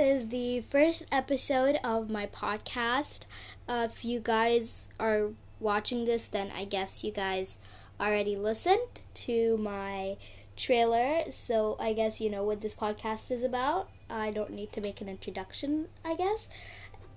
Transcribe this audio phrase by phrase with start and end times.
[0.00, 3.26] is the first episode of my podcast.
[3.68, 5.28] Uh, if you guys are
[5.60, 7.58] watching this, then I guess you guys
[8.00, 10.16] already listened to my
[10.56, 13.90] trailer, so I guess you know what this podcast is about.
[14.08, 16.48] I don't need to make an introduction, I guess.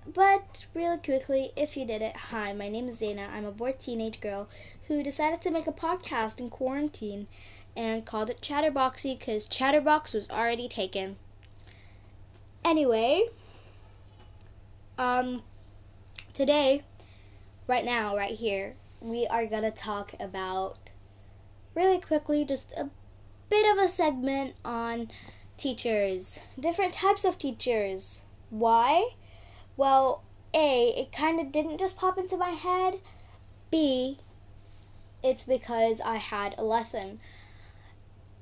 [0.06, 3.32] But really quickly, if you didn't, hi, my name is Zaina.
[3.32, 4.46] I'm a bored teenage girl
[4.88, 7.28] who decided to make a podcast in quarantine
[7.74, 11.16] and called it Chatterboxy because Chatterbox was already taken.
[12.64, 13.26] Anyway,
[14.96, 15.42] um,
[16.32, 16.82] today,
[17.66, 20.90] right now, right here, we are gonna talk about
[21.74, 22.88] really quickly just a
[23.50, 25.10] bit of a segment on
[25.58, 28.22] teachers, different types of teachers.
[28.48, 29.10] Why?
[29.76, 30.22] Well,
[30.54, 32.98] A, it kind of didn't just pop into my head.
[33.70, 34.16] B,
[35.22, 37.20] it's because I had a lesson.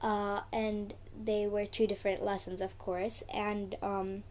[0.01, 3.23] Uh, and they were two different lessons, of course.
[3.33, 4.23] And um,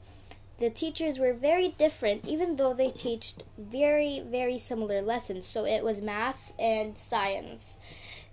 [0.57, 5.47] the teachers were very different, even though they taught very, very similar lessons.
[5.47, 7.77] So it was math and science.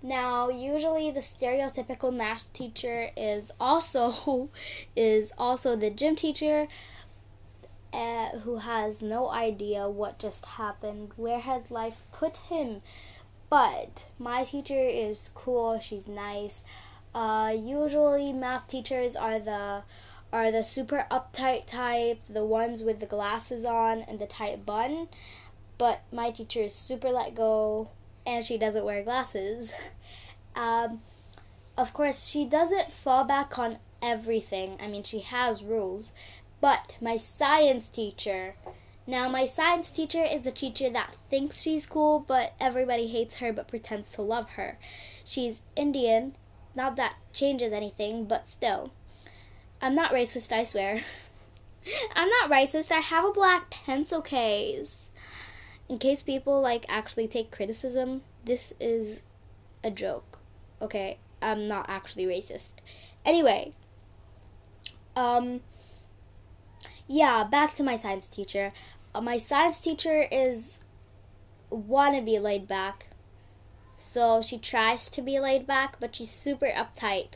[0.02, 4.50] Now, usually the stereotypical math teacher is also
[4.96, 6.68] is also the gym teacher
[7.92, 11.12] uh, who has no idea what just happened.
[11.16, 12.82] Where has life put him?
[13.50, 15.80] But my teacher is cool.
[15.80, 16.64] She's nice.
[17.14, 19.82] Uh, usually, math teachers are the
[20.32, 25.08] are the super uptight type, the ones with the glasses on and the tight bun.
[25.78, 27.90] But my teacher is super let go,
[28.26, 29.72] and she doesn't wear glasses.
[30.56, 31.02] Um,
[31.76, 34.76] of course, she doesn't fall back on everything.
[34.80, 36.12] I mean, she has rules.
[36.60, 38.56] But my science teacher,
[39.06, 43.52] now my science teacher is the teacher that thinks she's cool, but everybody hates her
[43.52, 44.78] but pretends to love her.
[45.24, 46.34] She's Indian.
[46.74, 48.92] Not that changes anything, but still.
[49.80, 51.00] I'm not racist, I swear.
[52.14, 52.92] I'm not racist.
[52.92, 55.10] I have a black pencil case.
[55.88, 59.22] In case people like actually take criticism, this is
[59.82, 60.38] a joke.
[60.82, 62.72] Okay, I'm not actually racist.
[63.24, 63.72] Anyway,
[65.16, 65.60] um
[67.06, 68.72] yeah, back to my science teacher.
[69.14, 70.80] Uh, my science teacher is
[71.70, 73.07] wanna be laid back.
[73.98, 77.30] So she tries to be laid back, but she's super uptight.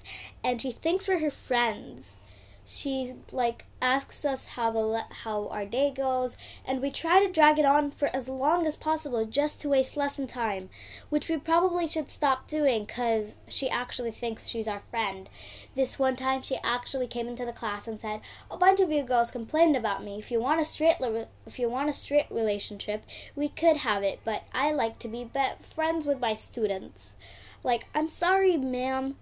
[0.45, 2.17] And she thinks we're her friends
[2.65, 7.33] she like asks us how the le- how our day goes and we try to
[7.33, 10.71] drag it on for as long as possible just to waste lesson time
[11.09, 15.28] which we probably should stop doing cuz she actually thinks she's our friend.
[15.75, 19.03] This one time she actually came into the class and said a bunch of you
[19.03, 20.21] girls complained about me.
[20.21, 23.03] If you want a straight li- if you want a straight relationship
[23.34, 27.17] we could have it but I like to be, be- friends with my students.
[27.65, 29.17] Like I'm sorry ma'am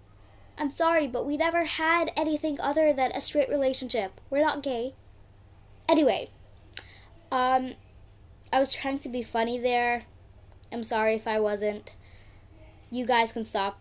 [0.61, 4.21] I'm sorry, but we never had anything other than a straight relationship.
[4.29, 4.93] We're not gay.
[5.89, 6.29] Anyway,
[7.31, 7.73] um,
[8.53, 10.03] I was trying to be funny there.
[10.71, 11.95] I'm sorry if I wasn't.
[12.91, 13.79] You guys can stop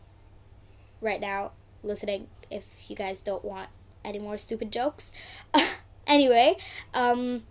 [1.02, 1.52] right now
[1.82, 3.68] listening if you guys don't want
[4.02, 5.12] any more stupid jokes.
[6.06, 6.56] anyway,
[6.94, 7.42] um,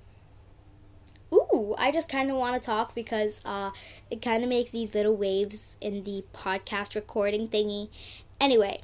[1.31, 3.69] ooh, I just kind of want to talk because uh,
[4.09, 7.89] it kind of makes these little waves in the podcast recording thingy.
[8.41, 8.81] Anyway,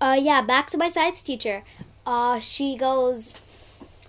[0.00, 1.62] uh, yeah, back to my science teacher.
[2.06, 3.36] Uh, she goes,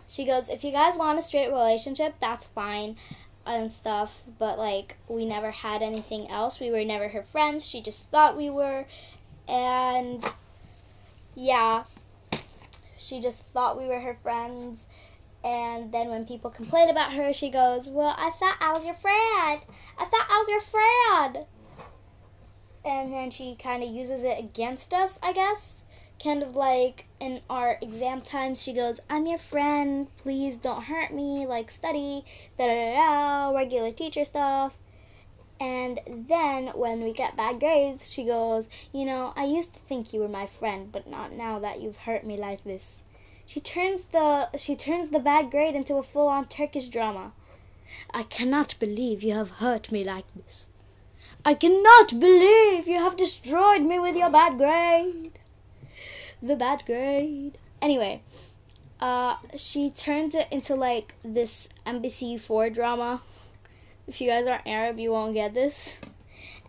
[0.07, 2.95] she goes, if you guys want a straight relationship, that's fine
[3.45, 6.59] and stuff, but like we never had anything else.
[6.59, 7.65] We were never her friends.
[7.65, 8.85] She just thought we were,
[9.47, 10.23] and
[11.35, 11.83] yeah,
[12.97, 14.85] she just thought we were her friends.
[15.43, 18.93] And then when people complain about her, she goes, "Well, I thought I was your
[18.93, 19.65] friend.
[19.97, 21.45] I thought I was your friend."
[22.85, 25.80] And then she kind of uses it against us, I guess
[26.21, 31.13] kind of like in our exam times, she goes, I'm your friend, please don't hurt
[31.13, 32.25] me, like study,
[32.57, 34.77] da da da da, regular teacher stuff.
[35.59, 40.13] And then when we get bad grades, she goes, You know, I used to think
[40.13, 43.03] you were my friend, but not now that you've hurt me like this.
[43.45, 47.33] She turns the she turns the bad grade into a full on Turkish drama.
[48.13, 50.69] I cannot believe you have hurt me like this.
[51.43, 55.33] I cannot believe you have destroyed me with your bad grade
[56.41, 57.57] the bad grade.
[57.81, 58.21] Anyway,
[58.99, 63.21] uh, she turns it into like this MBC four drama.
[64.07, 65.99] If you guys aren't Arab, you won't get this.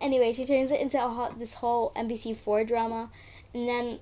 [0.02, 3.08] Anyway, she turns it into whole, this whole MBC 4 drama,
[3.54, 4.00] and then,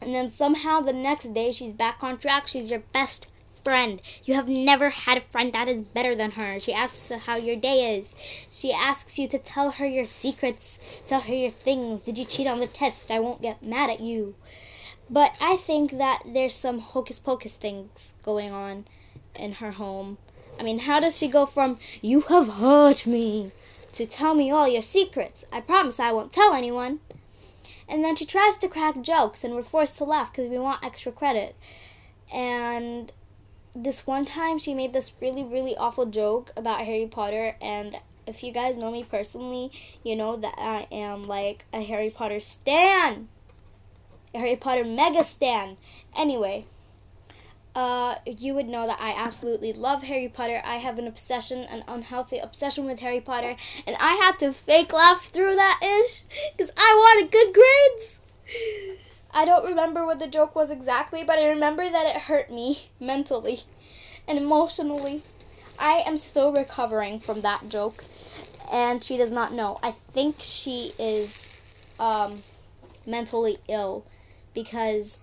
[0.00, 2.48] and then somehow the next day she's back on track.
[2.48, 3.28] She's your best
[3.64, 4.00] friend.
[4.24, 6.58] You have never had a friend that is better than her.
[6.58, 8.14] She asks how your day is.
[8.50, 12.00] She asks you to tell her your secrets, tell her your things.
[12.00, 13.10] Did you cheat on the test?
[13.10, 14.34] I won't get mad at you.
[15.10, 18.86] But I think that there's some hocus pocus things going on
[19.34, 20.18] in her home.
[20.58, 23.52] I mean, how does she go from, you have hurt me,
[23.92, 25.44] to tell me all your secrets?
[25.52, 27.00] I promise I won't tell anyone.
[27.88, 30.84] And then she tries to crack jokes, and we're forced to laugh because we want
[30.84, 31.56] extra credit.
[32.32, 33.12] And
[33.74, 37.96] this one time, she made this really, really awful joke about Harry Potter, and
[38.26, 39.72] if you guys know me personally,
[40.04, 43.28] you know that I am like a Harry Potter stan.
[44.34, 45.76] A Harry Potter mega stan.
[46.16, 46.66] Anyway,
[47.74, 50.60] uh, you would know that I absolutely love Harry Potter.
[50.64, 54.92] I have an obsession, an unhealthy obsession with Harry Potter, and I had to fake
[54.92, 56.24] laugh through that ish
[56.56, 58.18] because I wanted good grades.
[59.34, 62.90] I don't remember what the joke was exactly, but I remember that it hurt me
[63.00, 63.60] mentally
[64.28, 65.22] and emotionally.
[65.78, 68.04] I am still recovering from that joke,
[68.70, 69.78] and she does not know.
[69.82, 71.48] I think she is
[71.98, 72.42] um,
[73.06, 74.04] mentally ill
[74.54, 75.18] because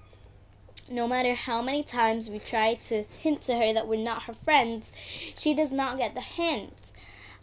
[0.89, 4.33] no matter how many times we try to hint to her that we're not her
[4.33, 4.91] friends,
[5.37, 6.91] she does not get the hint.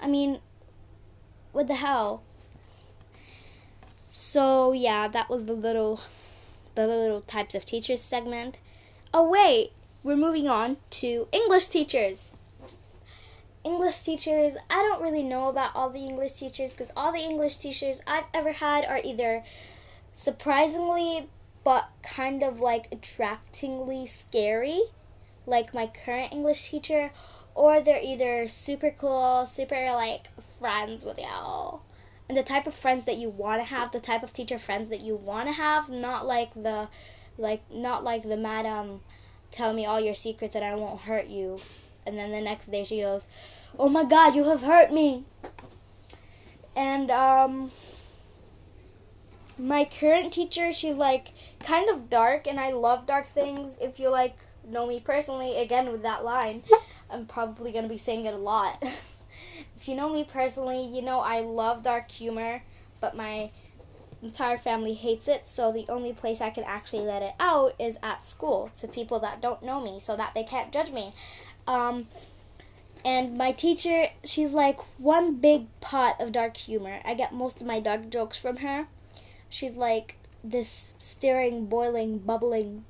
[0.01, 0.41] I mean,
[1.53, 2.23] what the hell?
[4.09, 6.01] So yeah, that was the little
[6.77, 8.59] the little types of teachers segment.
[9.13, 12.33] Oh wait, we're moving on to English teachers.
[13.65, 17.57] English teachers, I don't really know about all the English teachers because all the English
[17.57, 19.43] teachers I've ever had are either
[20.15, 21.29] surprisingly
[21.65, 24.83] but kind of like attractingly scary,
[25.47, 27.11] like my current English teacher,
[27.57, 30.29] or they're either super cool, super like
[30.61, 31.81] friends with you.
[32.29, 34.91] And the type of friends that you want to have, the type of teacher friends
[34.91, 36.89] that you want to have, not like the
[37.39, 39.01] like not like the madam
[39.51, 41.61] tell me all your secrets and I won't hurt you.
[42.07, 43.27] And then the next day she goes,
[43.79, 45.25] "Oh my god, you have hurt me."
[46.75, 47.71] And um
[49.59, 53.77] my current teacher, she's like kind of dark, and I love dark things.
[53.81, 54.37] If you like
[54.69, 56.63] know me personally, again with that line,
[57.11, 58.83] I'm probably gonna be saying it a lot.
[59.87, 62.61] if you know me personally, you know I love dark humor,
[63.01, 63.51] but my
[64.21, 67.97] entire family hates it, so the only place I can actually let it out is
[68.03, 71.13] at school to people that don't know me, so that they can't judge me.
[71.69, 72.09] Um,
[73.05, 76.99] and my teacher, she's like one big pot of dark humor.
[77.05, 78.89] I get most of my dark jokes from her
[79.49, 82.85] she's like this stirring, boiling, bubbling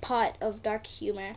[0.00, 1.34] pot of dark humor.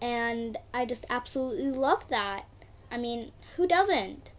[0.00, 2.46] And I just absolutely love that.
[2.90, 4.30] I mean, who doesn't?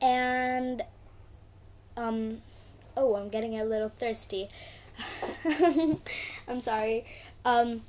[0.00, 0.82] And,
[1.96, 2.42] um,
[2.96, 4.48] oh, I'm getting a little thirsty.
[6.48, 7.04] I'm sorry.
[7.44, 7.82] Um,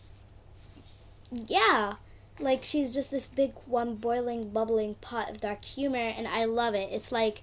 [1.48, 1.96] yeah,
[2.40, 6.74] like she's just this big one boiling, bubbling pot of dark humor, and I love
[6.76, 6.90] it.
[6.92, 7.42] It's like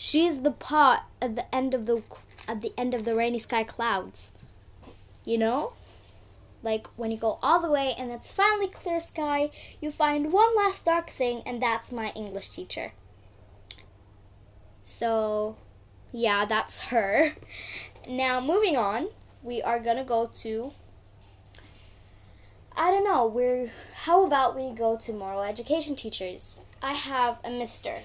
[0.00, 2.04] She's the pot at the end of the
[2.46, 4.30] at the end of the rainy sky clouds.
[5.24, 5.72] You know?
[6.62, 9.50] Like when you go all the way and it's finally clear sky,
[9.80, 12.92] you find one last dark thing and that's my English teacher.
[14.84, 15.56] So,
[16.12, 17.32] yeah, that's her.
[18.08, 19.08] Now, moving on,
[19.42, 20.72] we are to go to
[22.74, 26.60] I don't know, we're how about we go to moral education teachers?
[26.80, 28.00] I have a mister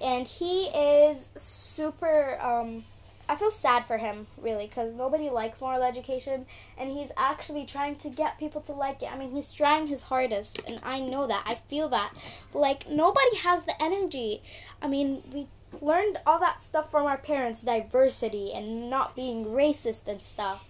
[0.00, 2.38] and he is super.
[2.40, 2.84] Um,
[3.30, 6.46] I feel sad for him, really, because nobody likes moral education,
[6.76, 9.12] and he's actually trying to get people to like it.
[9.12, 11.44] I mean, he's trying his hardest, and I know that.
[11.46, 12.12] I feel that.
[12.52, 14.42] But, like, nobody has the energy.
[14.82, 15.46] I mean, we
[15.80, 20.66] learned all that stuff from our parents diversity and not being racist and stuff.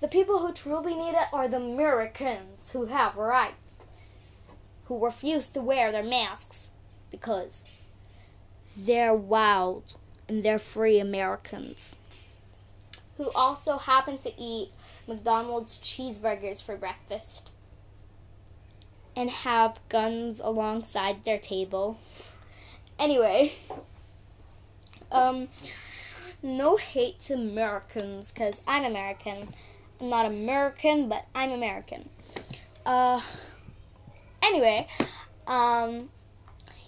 [0.00, 3.82] The people who truly need it are the Americans who have rights,
[4.86, 6.70] who refuse to wear their masks
[7.12, 7.64] because
[8.76, 9.94] they're wild
[10.28, 11.96] and they're free Americans.
[13.20, 14.70] Who also happen to eat
[15.06, 17.50] McDonald's cheeseburgers for breakfast
[19.14, 21.98] and have guns alongside their table.
[22.98, 23.52] Anyway,
[25.12, 25.48] um,
[26.42, 29.52] no hate to Americans because I'm American.
[30.00, 32.08] I'm not American, but I'm American.
[32.86, 33.20] Uh,
[34.42, 34.88] anyway,
[35.46, 36.08] um,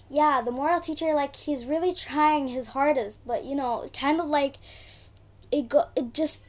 [0.09, 4.25] yeah, the moral teacher like he's really trying his hardest, but you know, kind of
[4.25, 4.55] like
[5.53, 6.41] it go it just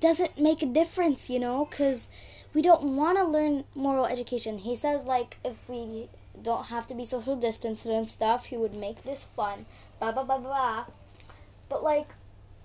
[0.00, 2.10] doesn't make a difference, you know, cuz
[2.54, 4.58] we don't want to learn moral education.
[4.58, 6.08] He says like if we
[6.42, 9.66] don't have to be social distanced and stuff, he would make this fun.
[9.98, 10.84] Blah blah blah blah.
[11.68, 12.14] But like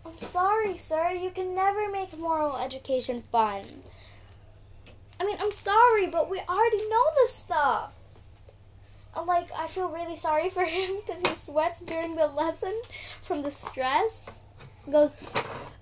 [0.05, 3.63] I'm sorry, sir, you can never make moral education fun.
[5.19, 7.93] I mean, I'm sorry, but we already know this stuff
[9.15, 12.79] uh, like I feel really sorry for him because he sweats during the lesson
[13.21, 14.29] from the stress.
[14.91, 15.15] Goes,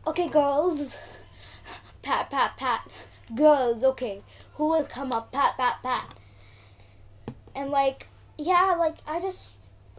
[0.05, 0.99] okay, girls,
[2.01, 2.87] pat, pat, pat.
[3.35, 4.21] Girls, okay.
[4.55, 5.31] Who will come up?
[5.31, 6.13] Pat, pat, pat.
[7.55, 9.49] And like, yeah, like I just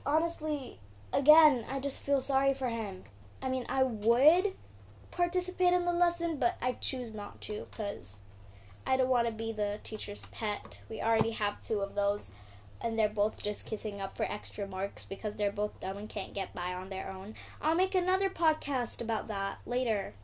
[0.06, 0.78] honestly,
[1.12, 3.04] again, I just feel sorry for him.
[3.42, 4.54] I mean, I would
[5.10, 8.20] participate in the lesson, but I choose not to because
[8.86, 10.82] I don't want to be the teacher's pet.
[10.88, 12.30] We already have two of those,
[12.82, 16.34] and they're both just kissing up for extra marks because they're both dumb and can't
[16.34, 17.34] get by on their own.
[17.60, 20.14] I'll make another podcast about that later.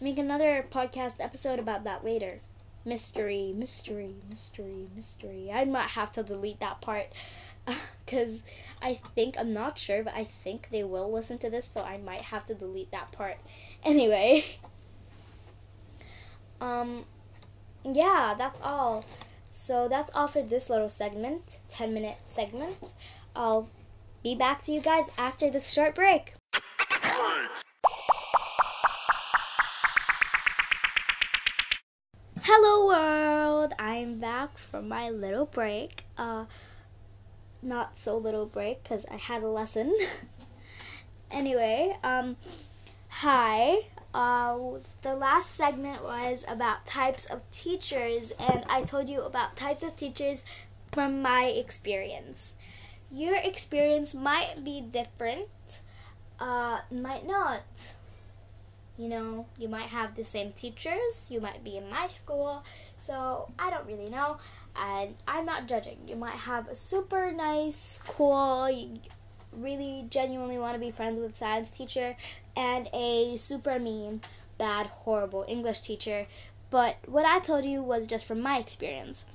[0.00, 2.40] Make another podcast episode about that later.
[2.84, 5.50] Mystery, mystery, mystery, mystery.
[5.52, 7.06] I might have to delete that part
[8.04, 8.42] because
[8.80, 11.98] I think I'm not sure, but I think they will listen to this, so I
[11.98, 13.36] might have to delete that part.
[13.84, 14.44] Anyway,
[16.60, 17.04] um,
[17.84, 19.04] yeah, that's all.
[19.54, 22.94] So that's all for this little segment, 10 minute segment.
[23.36, 23.68] I'll
[24.22, 26.32] be back to you guys after this short break.
[32.40, 33.74] Hello world!
[33.78, 36.06] I'm back from my little break.
[36.16, 36.46] Uh
[37.60, 39.94] not so little break cuz I had a lesson.
[41.30, 42.38] anyway, um
[43.08, 43.84] hi.
[44.14, 49.82] Uh, the last segment was about types of teachers, and I told you about types
[49.82, 50.44] of teachers
[50.92, 52.52] from my experience.
[53.10, 55.80] Your experience might be different,
[56.38, 57.62] uh, might not.
[58.98, 62.62] You know, you might have the same teachers, you might be in my school,
[62.98, 64.36] so I don't really know,
[64.76, 65.96] and I'm not judging.
[66.06, 68.68] You might have a super nice, cool,
[69.52, 72.16] really genuinely want to be friends with science teacher
[72.56, 74.20] and a super mean,
[74.58, 76.26] bad, horrible English teacher.
[76.70, 79.26] But what I told you was just from my experience.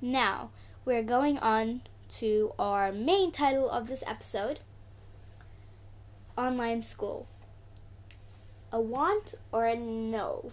[0.00, 0.50] Now,
[0.84, 4.60] we're going on to our main title of this episode
[6.36, 7.26] Online School.
[8.72, 10.52] A want or a no?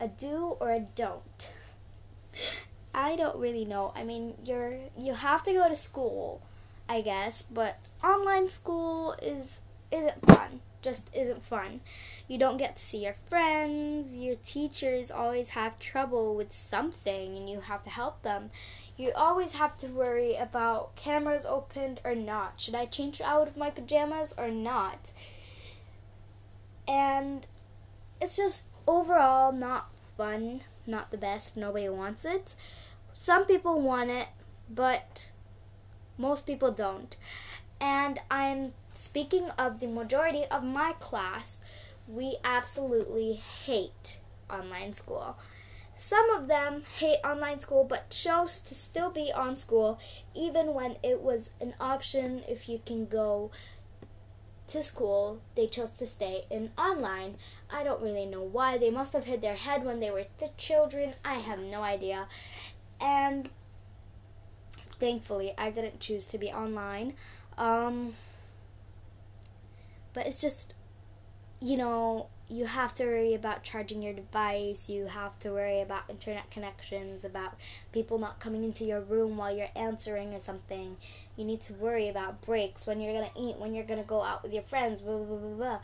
[0.00, 1.52] A do or a don't?
[2.94, 3.92] I don't really know.
[3.94, 6.42] I mean, you're you have to go to school
[6.88, 10.60] I guess, but online school is isn't fun.
[10.82, 11.80] Just isn't fun.
[12.28, 14.14] You don't get to see your friends.
[14.14, 18.50] Your teachers always have trouble with something and you have to help them.
[18.96, 22.60] You always have to worry about cameras opened or not.
[22.60, 25.12] Should I change out of my pajamas or not?
[26.86, 27.46] And
[28.20, 31.56] it's just overall not fun, not the best.
[31.56, 32.56] Nobody wants it.
[33.14, 34.28] Some people want it,
[34.68, 35.30] but
[36.18, 37.16] most people don't.
[37.80, 41.60] And I'm speaking of the majority of my class,
[42.06, 45.36] we absolutely hate online school.
[45.96, 50.00] Some of them hate online school but chose to still be on school
[50.34, 53.50] even when it was an option if you can go
[54.66, 57.36] to school, they chose to stay in online.
[57.70, 58.78] I don't really know why.
[58.78, 61.14] They must have hit their head when they were the children.
[61.24, 62.28] I have no idea.
[63.00, 63.50] And
[65.04, 67.12] thankfully, I didn't choose to be online.
[67.58, 68.14] Um,
[70.14, 70.72] but it's just,
[71.60, 76.08] you know, you have to worry about charging your device, you have to worry about
[76.08, 77.52] internet connections, about
[77.92, 80.96] people not coming into your room while you're answering or something.
[81.36, 84.42] You need to worry about breaks, when you're gonna eat, when you're gonna go out
[84.42, 85.78] with your friends, blah, blah, blah, blah.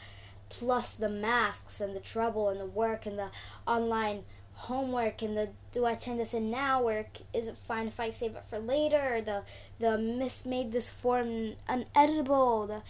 [0.49, 3.29] Plus the masks and the trouble and the work and the
[3.67, 4.25] online
[4.61, 8.11] homework and the do I turn this in now or is it fine if I
[8.11, 9.43] save it for later or the
[9.79, 12.69] the miss made this form uneditable?
[12.69, 12.83] The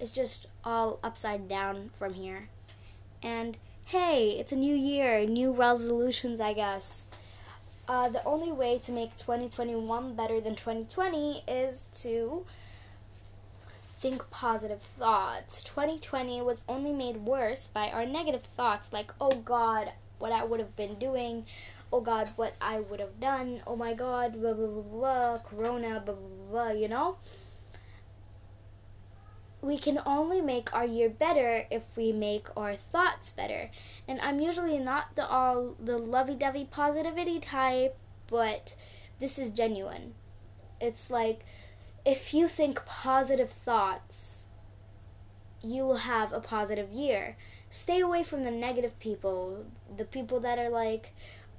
[0.00, 2.48] it's just all upside down from here.
[3.22, 7.08] And hey it's a new year new resolutions I guess.
[7.88, 12.46] Uh, the only way to make 2021 better than 2020 is to
[14.02, 15.62] think positive thoughts.
[15.62, 20.58] 2020 was only made worse by our negative thoughts, like, oh God, what I would
[20.58, 21.46] have been doing.
[21.92, 23.62] Oh God, what I would have done.
[23.64, 27.16] Oh my God, blah, blah, blah, blah, Corona, blah, blah, blah, you know?
[29.60, 33.70] We can only make our year better if we make our thoughts better.
[34.08, 38.74] And I'm usually not the all the lovey-dovey positivity type, but
[39.20, 40.14] this is genuine.
[40.80, 41.44] It's like
[42.04, 44.46] if you think positive thoughts,
[45.62, 47.36] you will have a positive year.
[47.70, 49.64] Stay away from the negative people,
[49.96, 51.14] the people that are like,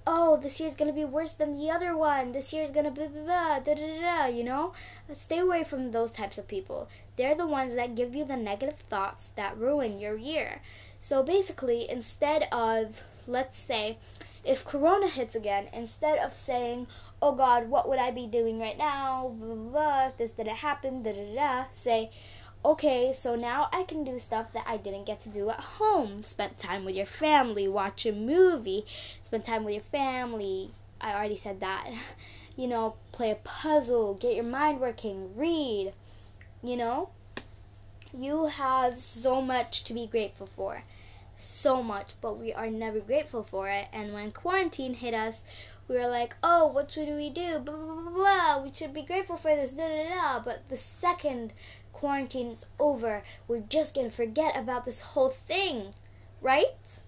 [0.06, 2.34] oh, this year's gonna be worse than the other one.
[2.34, 4.26] This year's gonna be blah, da da da da.
[4.26, 4.74] You know,
[5.14, 6.90] stay away from those types of people.
[7.16, 10.62] They're the ones that give you the negative thoughts that ruin your year.
[11.00, 13.98] So basically, instead of let's say,
[14.44, 16.88] if Corona hits again, instead of saying,
[17.24, 19.34] oh God, what would I be doing right now?
[19.39, 20.08] Blah, blah, blah.
[20.08, 21.65] If this didn't happen, da da da.
[21.72, 22.12] Say,
[22.65, 26.25] okay, so now I can do stuff that I didn't get to do at home.
[26.25, 28.86] Spend time with your family, watch a movie,
[29.22, 30.72] spend time with your family.
[31.00, 31.89] I already said that.
[32.56, 35.92] You know, play a puzzle, get your mind working, read.
[36.62, 37.10] You know,
[38.15, 40.84] you have so much to be grateful for.
[41.36, 43.88] So much, but we are never grateful for it.
[43.92, 45.44] And when quarantine hit us,
[45.88, 47.60] we were like, oh, what should we do?
[47.60, 48.63] Blah, blah, blah, blah.
[48.63, 50.40] We should be grateful for this, da, da, da.
[50.40, 51.54] But the second
[51.92, 55.94] quarantine is over, we're just going to forget about this whole thing,
[56.42, 57.00] right?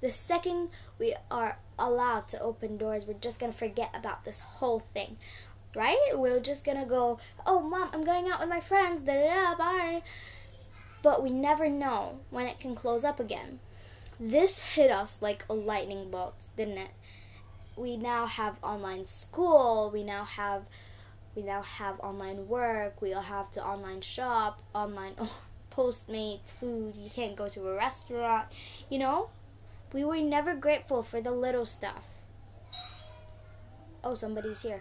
[0.00, 4.40] The second we are allowed to open doors, we're just going to forget about this
[4.40, 5.16] whole thing,
[5.74, 5.98] right?
[6.14, 9.52] We're just going to go, oh, mom, I'm going out with my friends, da, da,
[9.52, 10.02] da, bye.
[11.02, 13.58] But we never know when it can close up again.
[14.20, 16.90] This hit us like a lightning bolt, didn't it?
[17.76, 20.62] We now have online school we now have
[21.34, 25.14] we now have online work we all have to online shop online
[25.70, 28.46] postmates food you can't go to a restaurant
[28.90, 29.30] you know?
[29.92, 32.06] We were never grateful for the little stuff.
[34.02, 34.80] Oh somebody's here.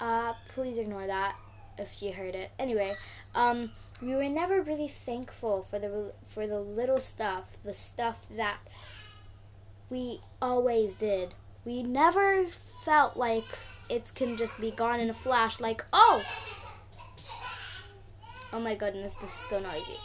[0.00, 1.36] Uh please ignore that
[1.78, 2.50] if you heard it.
[2.58, 2.96] Anyway
[3.34, 3.70] um
[4.00, 8.58] we were never really thankful for the for the little stuff the stuff that
[9.90, 11.34] we always did
[11.68, 12.46] we never
[12.82, 13.44] felt like
[13.90, 16.24] it can just be gone in a flash, like, oh!
[18.54, 19.98] Oh my goodness, this is so noisy.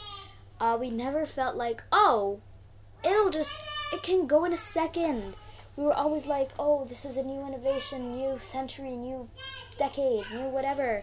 [0.59, 2.41] Uh, we never felt like, oh,
[3.01, 3.55] it'll just,
[3.93, 5.35] it can go in a second.
[5.77, 9.29] We were always like, oh, this is a new innovation, new century, new
[9.79, 11.01] decade, new whatever.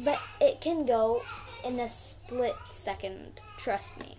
[0.00, 1.22] But it can go
[1.64, 4.16] in a split second, trust me.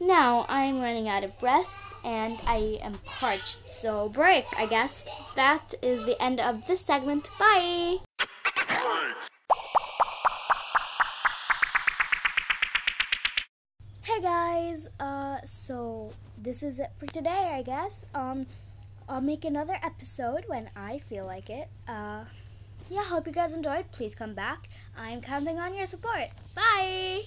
[0.00, 3.68] Now I'm running out of breath and I am parched.
[3.68, 5.04] So, break, I guess.
[5.34, 7.28] That is the end of this segment.
[7.38, 7.98] Bye!
[14.02, 18.06] Hey guys, uh, so this is it for today, I guess.
[18.14, 18.46] Um,
[19.08, 21.68] I'll make another episode when I feel like it.
[21.88, 22.24] Uh,
[22.88, 23.90] yeah, hope you guys enjoyed.
[23.90, 24.68] Please come back.
[24.96, 26.30] I'm counting on your support.
[26.54, 27.24] Bye!